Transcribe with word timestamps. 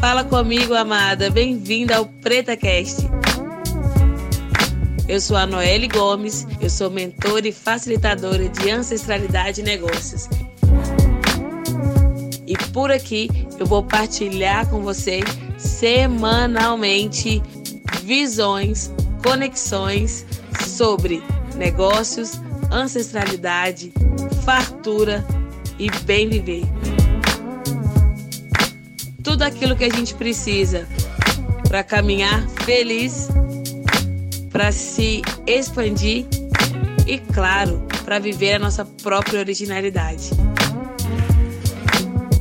Fala 0.00 0.24
comigo, 0.24 0.72
amada. 0.72 1.28
Bem-vinda 1.28 1.98
ao 1.98 2.06
PretaCast. 2.06 3.06
Eu 5.06 5.20
sou 5.20 5.36
a 5.36 5.46
Noelle 5.46 5.88
Gomes, 5.88 6.46
eu 6.58 6.70
sou 6.70 6.90
mentora 6.90 7.46
e 7.46 7.52
facilitadora 7.52 8.48
de 8.48 8.70
ancestralidade 8.70 9.60
e 9.60 9.64
negócios. 9.64 10.26
E 12.46 12.56
por 12.72 12.90
aqui 12.90 13.28
eu 13.58 13.66
vou 13.66 13.82
partilhar 13.82 14.66
com 14.70 14.80
você 14.80 15.20
semanalmente 15.58 17.42
visões, 18.02 18.90
conexões 19.22 20.24
sobre 20.66 21.22
negócios, 21.56 22.40
ancestralidade, 22.72 23.92
fartura 24.46 25.22
e 25.78 25.90
bem 26.04 26.26
viver. 26.26 26.62
Tudo 29.40 29.48
aquilo 29.48 29.74
que 29.74 29.84
a 29.84 29.88
gente 29.88 30.14
precisa 30.16 30.86
para 31.66 31.82
caminhar 31.82 32.46
feliz, 32.62 33.26
para 34.52 34.70
se 34.70 35.22
expandir 35.46 36.26
e, 37.06 37.16
claro, 37.16 37.82
para 38.04 38.18
viver 38.18 38.56
a 38.56 38.58
nossa 38.58 38.84
própria 38.84 39.40
originalidade. 39.40 40.28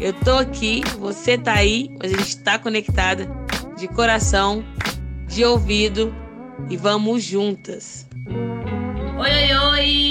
Eu 0.02 0.12
tô 0.12 0.32
aqui, 0.32 0.82
você 1.00 1.38
tá 1.38 1.54
aí, 1.54 1.90
mas 1.98 2.14
a 2.14 2.18
gente 2.18 2.38
tá 2.40 2.60
conectada 2.60 3.30
de 3.78 3.88
coração, 3.88 4.62
de 5.26 5.46
ouvido 5.46 6.14
e 6.70 6.76
vamos 6.76 7.24
juntas. 7.24 8.06
Oi, 9.18 9.32
oi, 9.32 9.56
oi! 9.56 10.09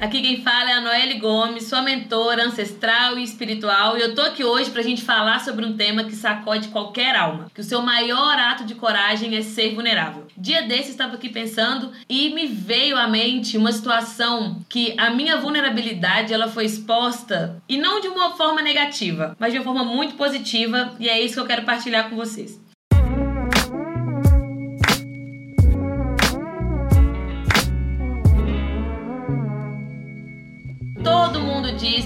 Aqui 0.00 0.20
quem 0.20 0.42
fala 0.42 0.70
é 0.70 0.72
a 0.74 0.80
Noelle 0.80 1.18
Gomes, 1.18 1.64
sua 1.64 1.80
mentora 1.80 2.44
ancestral 2.44 3.18
e 3.18 3.22
espiritual, 3.22 3.96
e 3.96 4.02
eu 4.02 4.14
tô 4.14 4.20
aqui 4.20 4.44
hoje 4.44 4.70
pra 4.70 4.82
gente 4.82 5.02
falar 5.02 5.40
sobre 5.40 5.64
um 5.64 5.76
tema 5.76 6.04
que 6.04 6.14
sacode 6.14 6.68
qualquer 6.68 7.16
alma, 7.16 7.50
que 7.54 7.60
o 7.60 7.64
seu 7.64 7.80
maior 7.80 8.38
ato 8.38 8.64
de 8.64 8.74
coragem 8.74 9.34
é 9.34 9.40
ser 9.40 9.74
vulnerável. 9.74 10.26
Dia 10.36 10.62
desse 10.62 10.90
estava 10.90 11.14
aqui 11.14 11.28
pensando 11.30 11.90
e 12.08 12.30
me 12.34 12.46
veio 12.46 12.98
à 12.98 13.08
mente 13.08 13.56
uma 13.56 13.72
situação 13.72 14.60
que 14.68 14.94
a 14.98 15.10
minha 15.10 15.38
vulnerabilidade 15.38 16.34
ela 16.34 16.48
foi 16.48 16.66
exposta 16.66 17.62
e 17.68 17.78
não 17.78 18.00
de 18.00 18.08
uma 18.08 18.32
forma 18.32 18.60
negativa, 18.60 19.34
mas 19.38 19.52
de 19.52 19.58
uma 19.58 19.64
forma 19.64 19.84
muito 19.84 20.16
positiva, 20.16 20.94
e 21.00 21.08
é 21.08 21.20
isso 21.20 21.34
que 21.34 21.40
eu 21.40 21.46
quero 21.46 21.64
partilhar 21.64 22.10
com 22.10 22.16
vocês. 22.16 22.62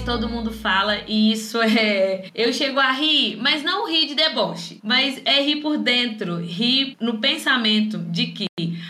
Todo 0.09 0.27
mundo 0.27 0.51
fala, 0.51 1.03
e 1.07 1.31
isso 1.31 1.61
é. 1.61 2.25
Eu 2.33 2.51
chego 2.51 2.79
a 2.79 2.91
rir, 2.91 3.37
mas 3.39 3.61
não 3.61 3.87
rir 3.87 4.07
de 4.07 4.15
deboche, 4.15 4.79
mas 4.83 5.21
é 5.23 5.39
rir 5.43 5.57
por 5.57 5.77
dentro, 5.77 6.37
rir 6.37 6.97
no 6.99 7.19
pensamento 7.19 7.99
de 7.99 8.27
que 8.27 8.48